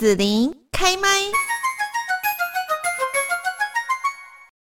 [0.00, 1.08] 子琳开麦。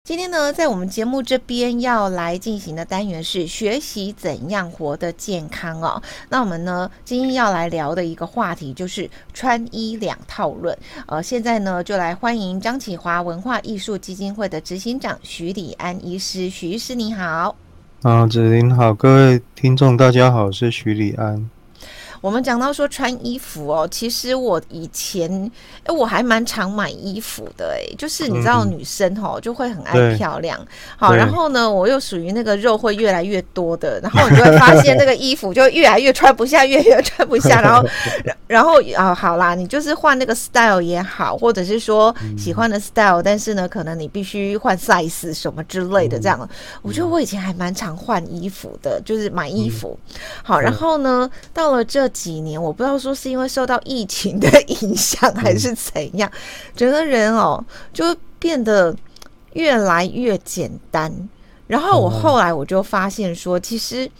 [0.05, 6.03] 今天呢，在我们节目这边要来进行的单元是学习怎样活得健康哦。
[6.29, 10.77] 那我们呢，今天要来聊的一个话题就是穿衣两套论。
[11.07, 16.51] 呃，现在呢，就来欢迎张启华文化艺术基金会的执行长许礼安医师。
[16.51, 17.57] 徐医师你好。
[18.03, 21.49] 啊，子琳好，各位听众大家好，我是许礼安。
[22.23, 25.51] 我们讲到说穿衣服哦，其实我以前
[25.85, 30.65] 哎，我还蛮常买衣服的哎，就是你知道女生哈、哦、就会很爱漂亮，
[30.97, 37.85] 好，然后呢，我又属于那个肉会越来越多的，然后你就会发现那个衣服就越来越穿不下，越来越穿不下， 然后
[38.47, 46.49] 然后啊好啦，你就是换那个 style 也好，或者是说喜欢的 style，但是呢，可能你必须换 size 什么之类的这样，
[46.83, 49.99] 我觉得我以前还蛮常换衣服的，就是买衣服，
[50.45, 52.09] 好，然后呢，到了这。
[52.13, 56.31] 几年我不知道说是因为受到疫情的影响还是怎样，
[56.77, 58.95] 整个人哦就变得
[59.55, 61.13] 越来越简单。
[61.67, 64.11] 然后我后来我就发现说，其实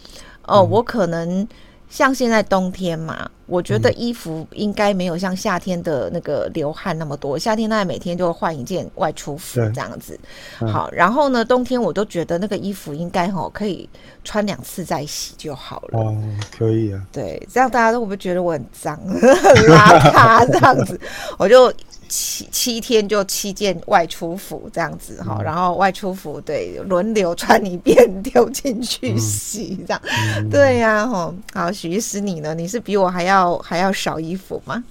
[0.45, 1.47] 哦，我可能。
[1.93, 7.37] 像现在冬天嘛，我觉得衣服应该没有像夏天的那个流汗那么多。
[7.37, 10.19] 夏天大概每天就会换一件外出服这样子。
[10.57, 13.87] 好，然后呢，冬天我都觉得那个衣服应该哦可以
[14.23, 15.99] 穿两次再洗就好了。
[15.99, 16.17] 哦，
[16.57, 16.99] 可以啊。
[17.11, 19.19] 对，这样大家都会不会觉得我很脏、很
[19.69, 20.99] 邋遢这样子？
[21.37, 21.71] 我就。
[22.07, 30.01] 七七天就七件外出服这样子哈，然后外出服对轮流穿一遍丢进去洗这样，
[30.49, 31.33] 对呀哈。
[31.53, 32.53] 好，许医师你呢？
[32.53, 34.83] 你是比我还要还要少衣服吗？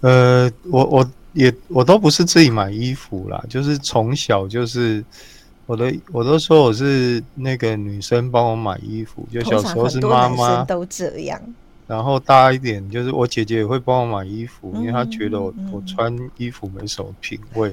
[0.00, 5.04] 呃，我我也我都不是自己买衣服啦，就是从小就是
[5.66, 11.40] 我的我都说我是那个女生帮我买衣服，就小时候是妈妈都这样。
[11.86, 17.70] 然后大一点，就是我姐姐也会帮我买衣服，因为她觉得我我穿衣服没什么品味。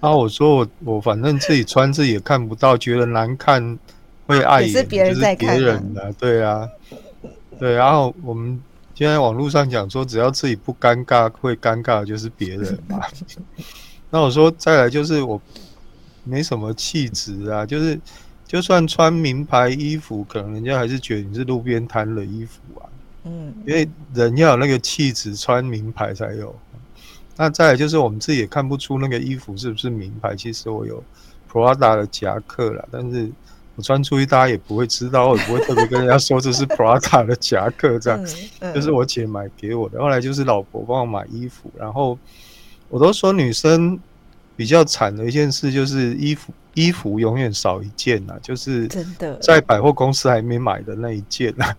[0.00, 3.78] 然 后我说我我反正自己穿自己也看不到，觉得难看
[4.26, 6.68] 会碍眼，是别人在看，就是别人的，对啊，
[7.58, 7.74] 对。
[7.74, 8.60] 然后我们
[8.94, 13.00] 现在网络上讲说，只要自己不尴尬，会尴尬的就是别人嘛。
[14.10, 15.40] 那我说再来就是我
[16.22, 17.98] 没什么气质啊，就是。
[18.52, 22.84] 就算穿名牌衣服，可能人家还是觉得你是路边摊的衣服啊。
[23.24, 26.54] 嗯，因为人要有那个气质，穿名牌才有。
[27.34, 30.36] 那再来就是我们自己也看不出那个衣服是不是名牌。
[30.36, 31.02] 其实我有
[31.50, 33.32] Prada 的夹克啦，但是
[33.74, 38.22] 我穿出去大家也不会知道，我也不会特别跟人家说这是 Prada 的夹克这样。
[38.74, 39.98] 就是我姐买给我的。
[39.98, 42.18] 后来就是老婆帮我买衣服，然后
[42.90, 43.98] 我都说女生
[44.54, 46.52] 比较惨的一件事就是衣服。
[46.74, 51.74] 衣服永远少一件呐，就是真的在百货公司还没买的那一件呐，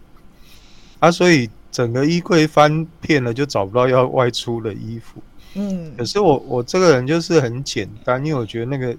[0.99, 5.21] 啊，所以整个衣柜翻遍了，就找不到要外出的衣服。
[5.55, 8.95] 嗯，可是我我这个人就是很简单，因为我觉得那个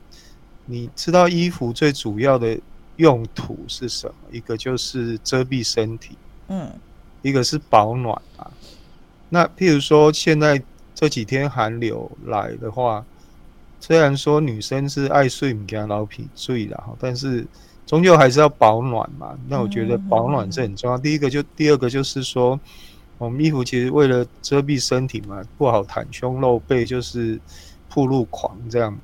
[0.67, 2.59] 你知道衣服最主要的
[2.97, 4.15] 用途是什么？
[4.33, 6.17] 一个就是遮蔽身体，
[6.49, 6.69] 嗯，
[7.23, 8.51] 一个是保暖啊。
[9.29, 10.61] 那譬如说现在
[10.95, 13.05] 这几天寒流来的话。
[13.87, 17.47] 虽然说女生是爱睡不惊老皮睡的哈，但是
[17.85, 19.39] 终究还是要保暖嘛。
[19.47, 20.97] 那我觉得保暖是很重要。
[20.97, 22.59] 第一个就第二个就是说，
[23.19, 27.39] 我们衣服其实为了遮蔽身体嘛，不好袒胸露背，就是
[27.91, 29.01] 暴露狂这样嘛。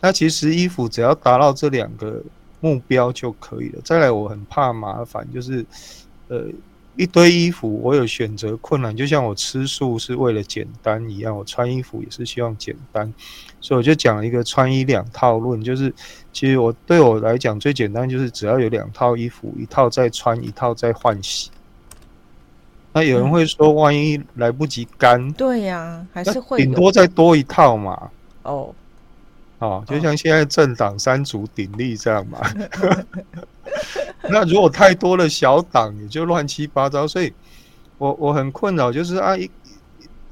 [0.00, 2.22] 那其实衣服只要达到这两个
[2.60, 3.80] 目标就可以了。
[3.82, 5.66] 再来，我很怕麻烦，就是
[6.28, 6.46] 呃。
[6.96, 13.12] 一堆衣服，我有选择困难，就像我吃素是为了简单一样，我穿衣服也是希望简单，
[13.60, 15.92] 所以我就讲了一个穿衣两套论，就是
[16.32, 21.50] 其实我对我来讲最简单就是只要有两套衣服，一套再穿，一套再换洗。
[22.92, 28.10] 那有人会说，万一来不及干，对呀，还是会顶多再多一套嘛。
[28.42, 28.74] 哦。
[29.60, 32.40] 哦，就像现在政党三足鼎立这样嘛，
[34.30, 37.32] 那如果太多的小党，也就乱七八糟，所以
[37.98, 39.50] 我我很困扰，就是啊一。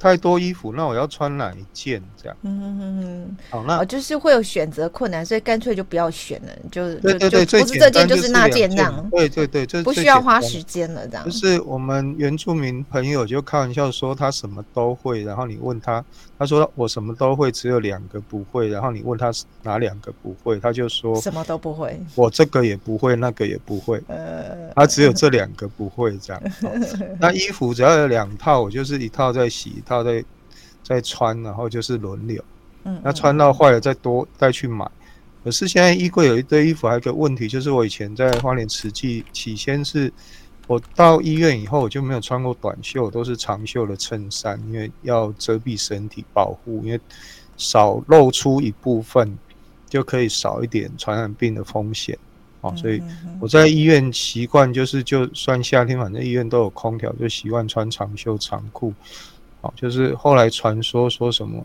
[0.02, 2.02] 太多衣服，那我要穿哪一件？
[2.20, 11.24] 这样，嗯嗯嗯，好，那就是会有选择困难，所以干脆就不要选了，就对对对，不是这件就是那件那样，对对对，不需要花时间了，这样。
[11.24, 16.04] 就是我们原住民朋友就开玩笑说他什么都会，然后你问他，
[16.36, 19.30] 他说我什么都会，只有两个不会，然后你问他
[19.62, 26.42] 哪两个不会，他就说什么都不会，我这个也不会，那个也不会，呃， 他只有这两个不会这样。
[27.20, 29.80] 那衣服只要有两套，我就是一套在洗一。
[29.80, 30.24] 套再
[30.84, 32.40] 再穿，然后就是轮流。
[32.84, 34.88] 嗯，那穿到坏了再多再去买。
[35.42, 40.12] 可是现在衣柜有一堆衣服，还有一个问题就是，我以前在花莲慈济起先是
[40.68, 47.00] 我到医院以后，我就没有穿过短袖，都是长袖的衬衫，因为要遮蔽身体保护，因为
[47.56, 49.36] 少露出一部分
[49.88, 52.16] 就可以少一点传染病的风险。
[52.60, 53.02] 哦，所以
[53.40, 58.94] 我在医院习惯就是，就算夏天，反正医院都有空调，就习惯穿长袖长裤。
[59.62, 61.64] 好，就是后来传说说什么，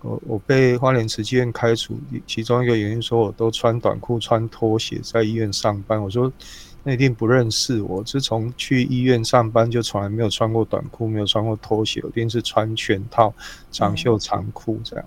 [0.00, 6.02] 我我被花莲慈济院开除，其中一个原因说我都穿短裤穿拖鞋在医院上班。
[6.02, 6.32] 我说
[6.82, 13.34] 那一定不认识我，自从去医院上班就从来没有穿过短裤，没有穿过拖鞋，我一定是穿全套
[13.70, 15.04] 长袖长裤这样。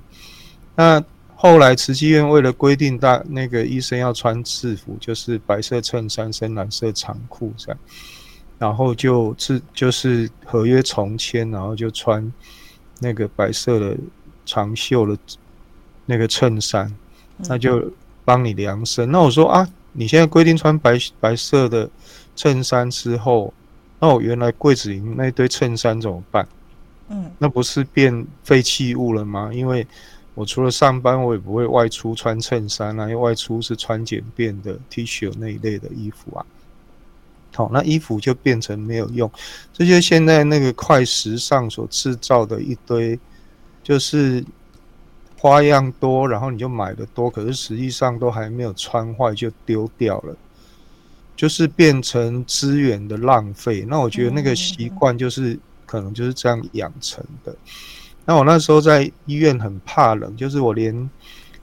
[0.75, 1.03] 那。
[1.37, 7.79] 后来慈济院为了规定大那个医生要穿制服，就是白色衬衫、深蓝色长裤这样，
[8.57, 12.31] 然后就是就是合约重签，然后就穿
[12.99, 13.97] 那个白色的
[14.45, 15.17] 长袖的
[16.05, 16.91] 那个衬衫，
[17.49, 17.91] 那就
[18.23, 19.11] 帮你量身。
[19.11, 21.89] 那我说啊，你现在规定穿白白色的
[22.35, 23.53] 衬衫之后，
[23.99, 26.47] 那我原来柜子里那堆衬衫怎么办？
[27.09, 29.51] 嗯，那不是变废弃物了吗？
[29.53, 29.85] 因为
[30.33, 36.45] 我除了上班，我也不会外出穿衬衫啊，因为外出是穿简便的 T 恤那一类的衣服啊。
[37.55, 39.31] 好，那衣服就变成没有用。
[39.71, 43.17] 这些现在那个快时尚所制造的一堆，
[43.81, 44.43] 就是
[45.39, 50.35] 花样多，然后你就买的多，可是实际上都还没有穿坏就丢掉了，
[51.35, 53.85] 就是变成资源的浪费。
[53.87, 57.55] 那我觉得那个习惯就是可能就是这样养成的。
[58.25, 61.09] 那我那时候在医院很怕冷，就是我连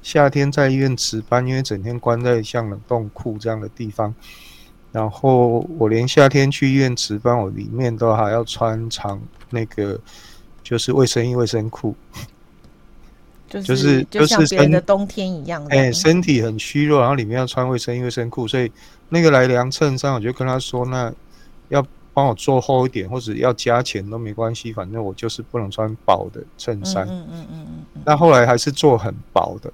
[0.00, 4.14] 夏天在医院值班，因为整天关在像冷冻库这样的地方，
[4.92, 9.98] 然后我连夏天去医院值班，我里面都还要穿长那个
[10.62, 11.96] 就是卫生衣、卫生裤，
[13.48, 18.70] 就是就像别人的冬天一样，哎，身体很虚弱，然后里面要穿卫生衣、卫生裤，所以
[19.08, 21.12] 那个来量衬衫，我就跟他说，那
[21.68, 21.84] 要。
[22.14, 27.08] 帮我做厚一点，或者要加钱都没关系，反正我就是不能穿薄的衬衫。
[27.08, 28.02] 嗯嗯嗯嗯。
[28.04, 29.72] 那后来还是做很薄的。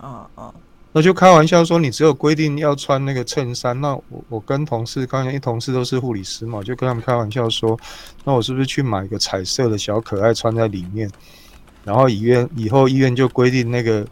[0.00, 0.54] 哦哦。
[0.92, 7.78] 那就开玩笑说，你只有规定要穿那个衬衫，那我我跟同事，刚才一同事都是护理师嘛，就跟他们开玩笑说，
[8.24, 11.10] 那我是不是去买一个彩色的小可爱穿在里面？
[11.82, 14.06] 然后医院以后医院就规定那个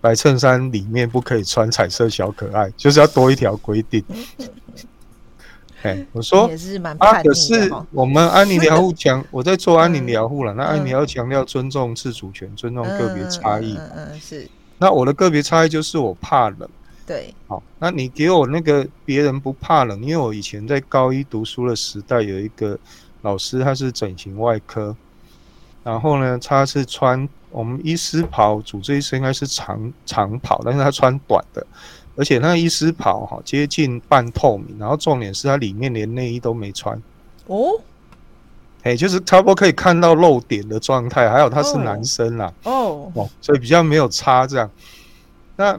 [0.00, 4.04] 白衬衫里面不可以穿彩色小可爱，就是要多一条规定。
[5.82, 6.50] 哎，我说
[6.98, 10.52] 啊，可是我们安宁疗护强， 我在做安宁疗护了。
[10.54, 13.76] 那安宁要强调尊重自主权，尊重个别差异。
[13.76, 14.48] 嗯嗯，是。
[14.84, 16.68] 那我的个别差异就是我怕冷。
[17.06, 17.34] 对。
[17.48, 22.78] 好，那你给我那个别人不怕冷，因为我以前在高一读书的时代，有一个
[23.22, 24.94] 老师他是整形外科，
[25.82, 31.66] 然后呢，他是穿我们医师袍，主治医师应该是长长袍，但是他穿短的。
[32.14, 37.00] 而且那个医师袍哈接近半透明，然后重点是它里面连内衣都没穿
[37.46, 37.80] 哦，
[38.84, 44.70] 哎，就是差不多可以看到露点的状态，还有他是男生啦哦哦，所以比较没有差这样。
[45.56, 45.78] 那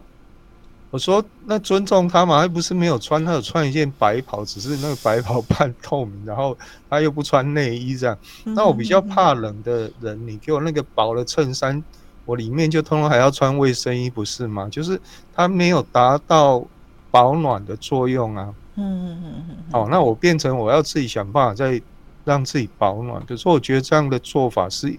[0.89, 6.57] 我说那尊重他嘛，他不是没有穿，他有穿一件白袍，只是那个白袍 半透明，然后
[6.89, 8.17] 他又不穿内衣这样。
[8.43, 11.81] 那我比较怕冷的人，你给我那个薄的衬衫。
[12.25, 14.67] 我里面就通通还要穿卫生衣，不是吗？
[14.71, 14.99] 就是
[15.35, 16.65] 他没有达到
[17.11, 18.51] 保暖的作用啊。
[18.77, 19.57] 嗯嗯嗯嗯。
[19.71, 21.79] 好，那我变成我要自己想办法再
[22.25, 23.25] 让自己保暖。
[23.25, 24.93] 可是我觉得这样的做法是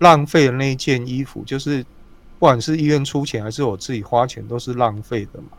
[0.00, 1.82] 浪费了那一件衣服，就是
[2.38, 5.56] 不管是医院出钱还是我自己花钱，都是浪费的嘛。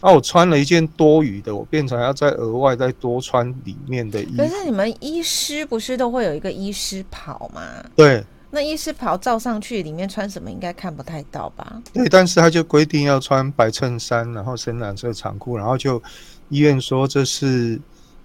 [0.00, 4.36] 那我穿了一件多余的，我变成要再额外再多穿里面的衣服。
[4.38, 7.62] 可是你们医师不是都会有一个医师袍吗？
[7.94, 8.24] 对。
[8.50, 11.82] 那医师袍罩上去，里面穿什么应该看不太到吧？
[11.92, 16.02] 对，但是他就规定要穿白衬衫，然后深蓝色长裤，然后就
[16.48, 17.78] 医院说这是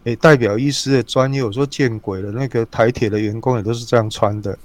[0.04, 1.44] 诶、代表医师的专业。
[1.44, 4.58] 我说见鬼了，那个台铁的员工也都是这样穿的，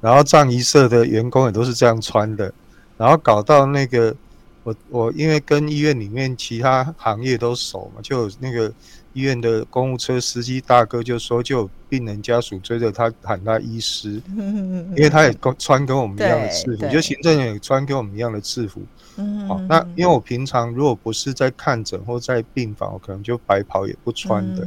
[0.00, 2.52] 然后藏医社的员工也都是这样穿的，
[2.96, 4.14] 然后搞到那个
[4.62, 8.72] 我我因为跟医院里面其他行业都熟嘛，就那个。
[9.12, 18.82] 医院的公务车司机大哥就说，就有病人家属追着他喊他医师， 因为他也穿跟我们一样的制服，就行政也穿跟我们一样的制服。
[19.48, 24.66] 好，那因为我平常如果不是在看诊或在病房，我可能就白袍也不穿的。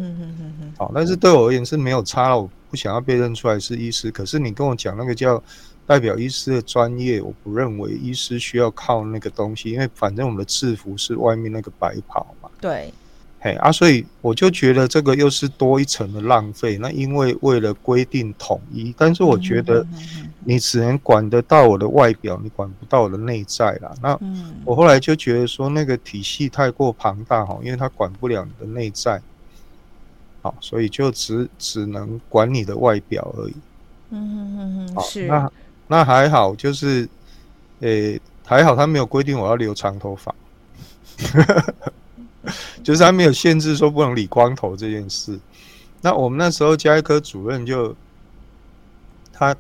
[0.78, 4.12] 好，但是对我而言是没有差了，我不想要被认出来是医师。
[4.12, 5.42] 可是你跟我讲那个叫
[5.88, 12.50] 代表医师的专业，我不认为医师需要靠那个东西，因为反正我们的制服是外面那个白袍嘛。
[12.60, 12.94] 对。
[13.44, 16.78] 嘿啊，所以我就觉得这个又是多一层的浪费。
[16.78, 19.86] 那因为为了规定统一，但是我觉得
[20.46, 23.92] 你只能管得到我的外表，你管不到我的内在啦。
[24.02, 24.18] 那
[24.64, 29.22] 我后来就觉得说，那个体系太过庞大哈，因为它管不了你的内在。
[30.42, 33.56] 好，所以就只只能管你的外表而已。
[34.12, 35.28] 嗯嗯嗯嗯，是。
[35.28, 35.52] 那
[35.88, 37.08] 那还好，就是，
[37.82, 40.34] 诶、欸，还好他没有规定我要留长头发，
[42.84, 45.40] 就是他没有限制说不能理光头这件事。
[46.02, 47.96] 那我们那时候家医科主任就，
[49.32, 49.56] 他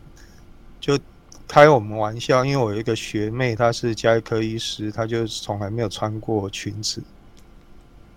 [0.80, 1.00] 就
[1.48, 7.02] 开我们玩笑，因为我有一个学妹，她是家医科医师，她就从来没有穿过裙子，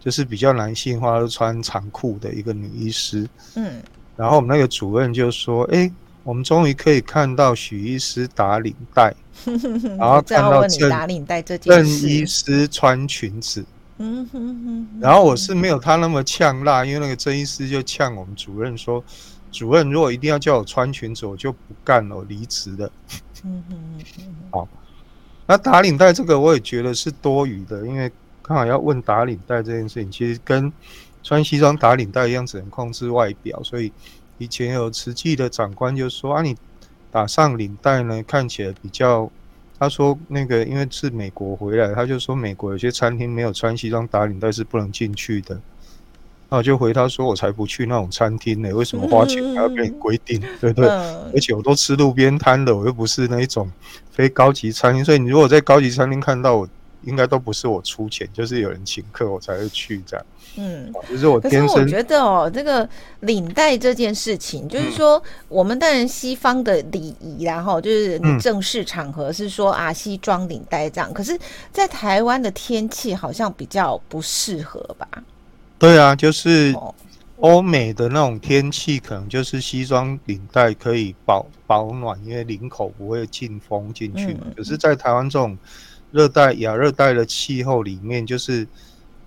[0.01, 3.29] 就是比较男性化，都穿长裤的一个女医师。
[3.55, 3.83] 嗯，
[4.17, 5.93] 然后我们那个主任就说：“哎、欸。”
[6.27, 9.15] 我们终于可以看到许医师打领带，
[9.97, 13.65] 然后看到郑打领带这件事，郑医师穿裙子。
[13.99, 14.89] 嗯哼哼。
[15.01, 19.03] 然后我是没有他那么呛辣，因为那个郑医师就呛我们主任说
[19.53, 22.91] ：“主任如果一定要叫我穿裙子，我就不干了，我离职了。”
[23.45, 24.35] 嗯哼哼。
[24.51, 24.69] 好，
[25.47, 28.11] 那打领带这个我也觉得是多余的，因为
[28.43, 30.73] 刚好要问打领带这件事情，其实跟
[31.23, 33.93] 穿西装打领带一样，只能控制外表，所以。
[34.39, 36.55] 以前有慈济的长官就说啊，你
[37.11, 39.31] 打上领带呢，看起来比较。
[39.79, 45.61] 他说那个因为是美国回来，他就说美国有些餐厅没有穿西装打领带是不能进去的。
[46.49, 50.89] 那我就回他说，我才不去那种餐厅呢，为什么花钱还要被你规定，对不对？
[50.89, 53.69] 而且我都吃路边摊的，我又不是那一种
[54.13, 56.69] 非高级餐厅，所以你如果在高级餐厅看到我，
[57.07, 60.27] 应该都不是我出钱，就是有人请客我才会去这样。
[60.59, 61.69] 嗯，就是我天生。
[61.69, 62.89] 可是我觉得哦，这个
[63.21, 71.13] 领带这件事情，就是说，我们当然西方的礼仪，然后就是正式场合是说啊，西装领带这样。
[71.13, 71.39] 可是，
[71.73, 75.07] 在台湾的天气好像比较不适合吧？
[75.79, 76.75] 对啊，就是
[77.41, 84.47] 欧美的那种天气，可能就是西装领带可以保保暖，因为领口不会进风进去嘛。
[84.57, 85.59] 可是，在台湾这种
[86.17, 88.67] 热带亚热带的气候里面，就是。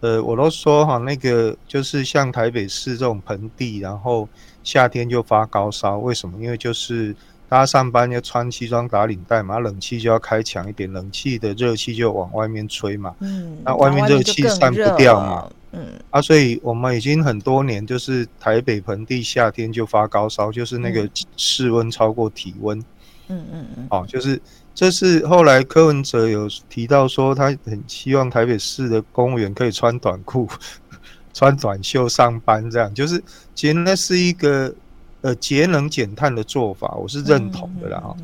[0.02, 4.30] 呃，我都说哈，那个就是像台北市这种盆地，然后
[4.64, 6.42] 夏天就发高烧，为什么？
[6.42, 7.14] 因为就是
[7.50, 22.80] 大家上班要穿西装打领带嘛，冷气就要开强一点，冷气的热气就往外面吹嘛，嗯，那外面热气散不掉嘛，嗯，啊，所以我们已经很多年就是台北盆地夏天就发高烧，就是那个室温超过体温，
[23.28, 24.42] 嗯嗯嗯，哦，就是。
[24.80, 30.48] 这是后来柯文哲有提到说，他很希望台北市的公务员可以穿短裤、
[31.36, 33.22] 穿短袖上班，这样就是
[33.54, 34.74] 其实那是一个
[35.20, 38.16] 呃节能减碳的做法，我是认同的啦。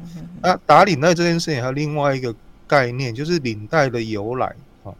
[0.41, 2.33] 那打领带这件事情还有另外一个
[2.65, 4.47] 概念，就是领带的由来
[4.85, 4.93] 啊。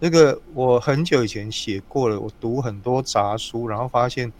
[0.00, 4.32] 这个我很久以前写过了，我读很多杂书，然后发现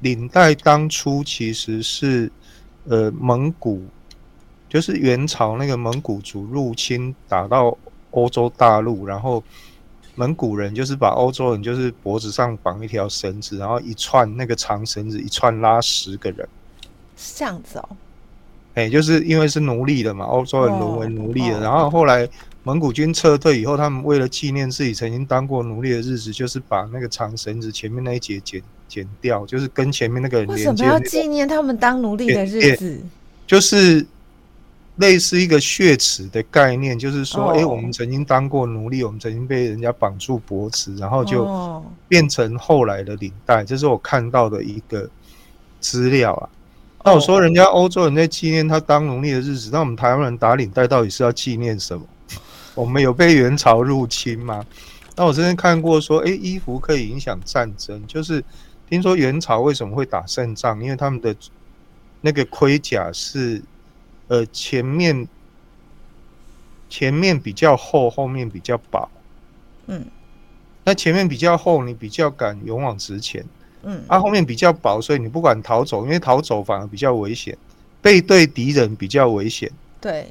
[0.00, 2.30] 领带当初其实是
[2.84, 3.82] 呃蒙古。
[4.70, 7.76] 就是元朝那个蒙古族入侵打到
[8.12, 9.42] 欧洲大陆，然后
[10.14, 16.48] 蒙古人就是把欧洲人就是脖子上绑一条绳子，然后一串那个长绳子一串拉十个人，
[17.16, 17.88] 是这样子哦。
[18.74, 21.60] 哎，就是因为是奴隶的嘛，欧洲人沦为奴隶了。
[21.60, 22.28] 然后后来
[22.62, 30.70] 蒙古军撤退以后，他们为了纪念自己曾经当过奴隶的日子，就是把那个长绳子前面那一节剪剪掉，就是跟前面那个人连接。
[30.70, 33.00] 为什么要纪念他们当奴隶的日子？
[33.48, 34.06] 就是。
[35.00, 37.56] 类似一个血耻的概念，就是说，哎、oh.
[37.60, 43.64] 欸，我们曾经当过奴隶，我们曾经被人家绑住脖子，然后就变成后来的领带。
[43.64, 45.08] 这是我看到的一个
[45.80, 46.44] 资料啊。
[47.02, 52.04] 那我说，人家欧洲人在纪念他当奴隶的日子，那我们台湾人打领带到底是要纪念什么？
[52.76, 54.62] 我们有被元朝入侵吗？
[55.16, 58.44] 那我之前看过说，哎、欸，衣服可以影响战争，就是
[58.86, 61.34] 听说元朝为什么会打胜仗，因为他们的
[62.20, 63.62] 那个盔甲是。
[64.30, 65.26] 呃，前面
[66.88, 69.10] 前面比较厚，后面比较薄。
[69.88, 70.06] 嗯，
[70.84, 73.44] 那前面比较厚，你比较敢勇往直前。
[73.82, 77.58] 嗯，啊，后面比较薄，所以你不敢逃走，因为逃走反而比较危险，
[78.00, 79.68] 背对敌人比较危险。
[80.00, 80.28] 对，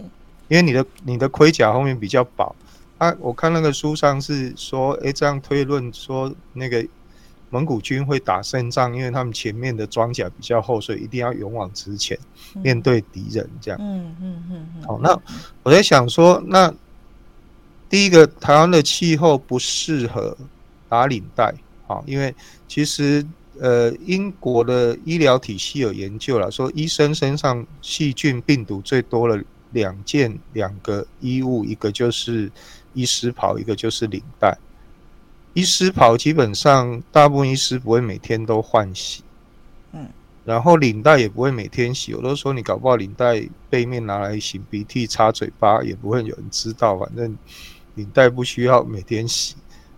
[0.47, 2.55] 因为你的你的盔甲后面比较薄。
[2.99, 6.87] 啊，我看那个书上是说，哎、欸，这样推论说那个。
[7.51, 12.17] 蒙古军会打胜仗，因为他们前面的装甲比较厚，所以一定要勇往直前，
[12.61, 13.49] 面对敌人。
[13.59, 14.83] 这样，嗯嗯嗯。
[14.85, 15.19] 好，那
[15.63, 16.73] 我在想说，那
[17.89, 20.37] 第一个，台湾的气候不适合
[20.87, 21.53] 打领带，
[21.87, 22.33] 好，因为
[22.67, 23.25] 其实
[23.59, 32.51] 呃，英国的医疗体系有研究了，说医生身上细菌病毒最多的两件两个衣物，一个就是
[32.93, 34.57] 医师袍，一个就是领带。
[35.59, 39.21] 医师袍基本上大部分医师不会每天都换洗，
[39.91, 40.07] 嗯，
[40.45, 42.13] 然后领带也不会每天洗。
[42.13, 46.97] 有的时候你搞不好领带背面拿来擤鼻涕、擦嘴巴，也不会有人知道。
[46.97, 47.37] 反正
[47.95, 49.55] 领带不需要每天洗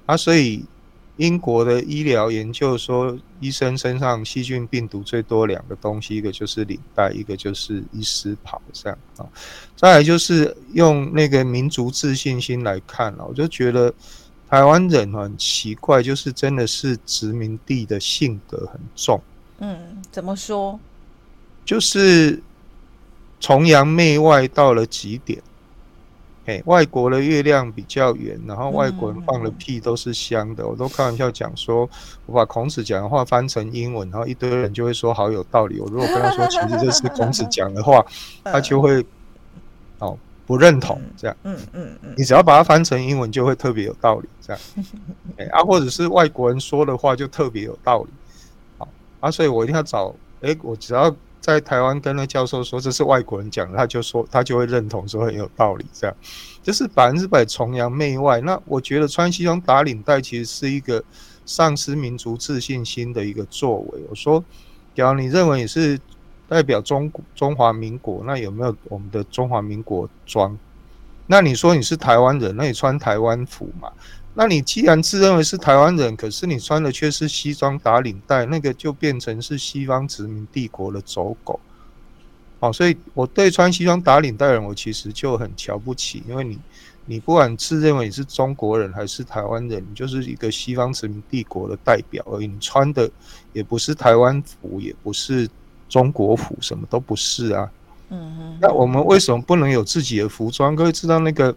[0.07, 0.65] 啊，所以
[1.17, 9.29] 英国的医疗研究说，医生身上细菌病毒最多两个东西，一个就是领带，一个就是医师袍，这样啊。
[9.75, 13.93] 再来就是用那个民族自信心来看了，我就觉得
[14.51, 19.21] 台湾人很奇怪，就是真的是殖民地的性格很重。
[19.59, 20.77] 嗯，怎么说？
[21.63, 22.43] 就是
[23.39, 25.41] 崇洋媚外到了极点。
[26.47, 30.63] 哎，外国的月亮比较圆，然后外国人放的屁都是香的。
[30.63, 31.89] 嗯、我都开玩笑讲说，
[32.25, 35.79] 我把孔子讲的话翻成英文，然后一堆人就会说好有道理。
[35.79, 38.05] 我如果跟他说其实这是孔子讲的话，
[38.43, 39.05] 他就会
[39.99, 40.17] 哦
[40.51, 41.37] 不认同这样。
[41.43, 44.61] 嗯嗯嗯，你只要把它翻成英文，就会特别有道理这样。
[45.37, 48.09] 哎啊，或者是外国人说的话就特别有道理。
[48.77, 48.89] 好
[49.21, 51.15] 啊，所以我一定要找哎，我只要。
[51.41, 56.15] 在台湾跟那教授说这是外国人讲的，他就说他就会认同，说很有道理，这样
[56.61, 58.39] 就是百分之百崇洋媚外。
[58.41, 61.03] 那我觉得穿西装打领带其实是一个
[61.43, 64.03] 丧失民族自信心的一个作为。
[64.07, 64.45] 我说，
[64.93, 65.99] 假如你认为你是
[66.51, 70.57] 代表中中华民国，那有没有我们的中华民国装？
[71.27, 73.89] 那你说你是台湾人，那你穿台湾服嘛？
[74.33, 81.57] 那你既然自认为是台湾人，可是你穿的却是西装打领带，那个就变成是西方殖民帝国的走狗。
[82.59, 86.59] 好，所以我对穿西装打领带的人，我其实就很瞧不起，因为你，
[87.05, 92.47] 你不管自认为你是中国人还是台湾人，你就是一个西方殖民帝国的代表而已。
[92.47, 93.09] 你穿的
[93.53, 95.49] 也不是台湾服，也不是
[95.91, 97.69] 中国服，什么都不是啊。
[98.09, 98.57] 嗯哼。
[98.61, 100.75] 那我们为什么不能有自己的服装？
[100.75, 101.55] 各位知道那个，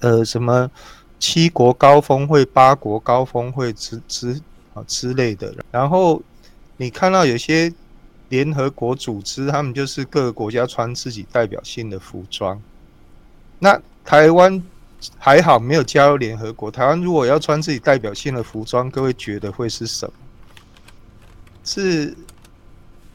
[0.00, 0.68] 呃，什么？
[1.24, 4.40] 七国高峰会、八国高峰会之之
[4.74, 6.20] 啊之类的，然后
[6.76, 7.72] 你看到有些
[8.28, 12.60] 联合国组织，他们就是各个国家穿自己代表性的服装。
[13.60, 14.60] 那台湾
[15.16, 20.12] 还好没有加入联合国，台湾如果要穿自己代表性的服装，各位觉得会是什么？
[21.62, 22.16] 是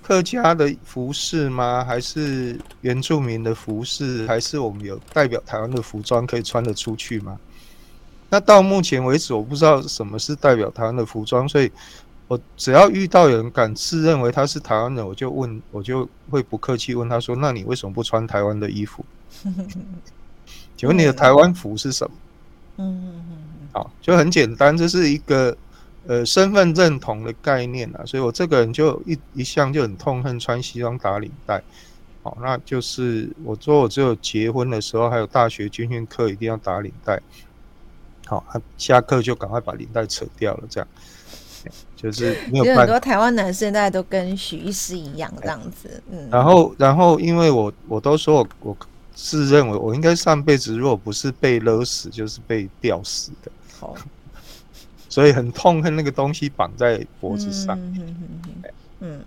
[0.07, 1.83] 客家的服饰吗？
[1.83, 4.25] 还是原住民的服饰？
[4.25, 7.37] 还是我们有代表台湾的服装可以穿得出去吗？
[8.29, 11.70] 那到目前为止，我不知道什么是代表台湾的服装，所以
[12.29, 19.03] 我只要遇到有人敢自认为他是台湾人，我就问，我就会不客气问他说：“那你为什么不穿台湾的衣服？”
[20.77, 22.13] 请问你的台湾服是什么？
[22.77, 23.37] 嗯嗯嗯，
[23.74, 25.53] 好，就很简单，这是一个
[26.07, 31.61] 呃身份认同的概念啊，所以我这个人就一一向就很痛恨穿西装打领带。
[32.24, 37.22] 好，那就是我说我只有结婚的时候，还有大学军训课一定要打领带。
[38.25, 40.87] 好，他下课就赶快把领带扯掉了，这样，
[41.96, 42.81] 就是没有办法。
[42.81, 46.27] 很多台湾男生大家都跟许医师一样这样子，嗯。
[46.29, 48.77] 然后，然后，因为我我都说我我
[49.15, 53.50] 自认为我应该上辈子如果不是被勒死，就是被吊死的。
[53.79, 53.96] 好，
[55.09, 57.77] 所以很痛恨那个东西绑在脖子上。
[57.79, 58.63] 嗯嗯嗯。
[59.00, 59.25] 嗯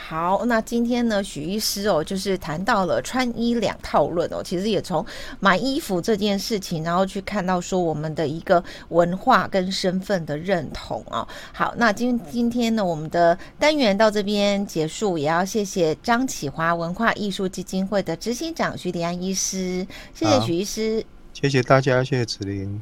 [0.00, 5.04] 好，那今天呢，许医师哦，就是谈到了穿衣两套论哦，其实也从
[5.40, 11.26] 买衣服这件事情，然后去看到说我们的一个文化跟身份的认同啊。
[11.52, 22.80] 好，那今今天呢，我们的单元到这边结束，也要谢谢张启华文化艺术基金会的执行长徐迪安医师，谢谢许医师，谢谢大家，谢谢子琳。